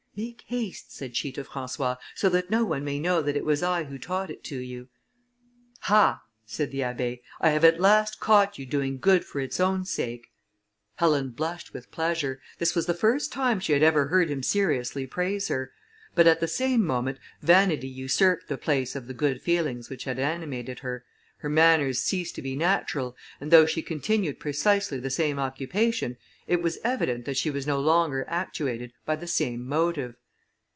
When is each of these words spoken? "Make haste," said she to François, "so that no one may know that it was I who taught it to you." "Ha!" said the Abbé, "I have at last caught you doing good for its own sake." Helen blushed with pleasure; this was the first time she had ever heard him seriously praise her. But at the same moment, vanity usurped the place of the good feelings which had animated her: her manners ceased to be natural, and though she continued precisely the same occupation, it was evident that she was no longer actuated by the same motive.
"Make 0.13 0.43
haste," 0.47 0.93
said 0.93 1.15
she 1.15 1.31
to 1.31 1.43
François, 1.45 1.97
"so 2.15 2.27
that 2.29 2.49
no 2.51 2.65
one 2.65 2.83
may 2.83 2.99
know 2.99 3.21
that 3.21 3.37
it 3.37 3.45
was 3.45 3.63
I 3.63 3.85
who 3.85 3.97
taught 3.97 4.29
it 4.29 4.43
to 4.43 4.57
you." 4.59 4.89
"Ha!" 5.83 6.21
said 6.45 6.71
the 6.71 6.79
Abbé, 6.81 7.21
"I 7.39 7.51
have 7.51 7.63
at 7.63 7.79
last 7.79 8.19
caught 8.19 8.59
you 8.59 8.65
doing 8.65 8.97
good 8.97 9.23
for 9.23 9.39
its 9.39 9.57
own 9.61 9.85
sake." 9.85 10.27
Helen 10.95 11.29
blushed 11.29 11.71
with 11.73 11.91
pleasure; 11.91 12.41
this 12.59 12.75
was 12.75 12.87
the 12.87 12.93
first 12.93 13.31
time 13.31 13.61
she 13.61 13.71
had 13.71 13.83
ever 13.83 14.07
heard 14.07 14.27
him 14.29 14.43
seriously 14.43 15.07
praise 15.07 15.47
her. 15.47 15.71
But 16.13 16.27
at 16.27 16.41
the 16.41 16.47
same 16.47 16.85
moment, 16.85 17.17
vanity 17.41 17.87
usurped 17.87 18.49
the 18.49 18.57
place 18.57 18.97
of 18.97 19.07
the 19.07 19.13
good 19.13 19.41
feelings 19.41 19.89
which 19.89 20.03
had 20.03 20.19
animated 20.19 20.79
her: 20.79 21.05
her 21.37 21.49
manners 21.49 21.99
ceased 21.99 22.35
to 22.35 22.41
be 22.43 22.55
natural, 22.55 23.15
and 23.39 23.49
though 23.49 23.65
she 23.65 23.81
continued 23.81 24.39
precisely 24.39 24.99
the 24.99 25.09
same 25.09 25.39
occupation, 25.39 26.15
it 26.45 26.61
was 26.61 26.77
evident 26.83 27.25
that 27.25 27.37
she 27.37 27.49
was 27.49 27.65
no 27.65 27.79
longer 27.79 28.23
actuated 28.27 28.93
by 29.05 29.15
the 29.15 29.25
same 29.27 29.65
motive. 29.67 30.15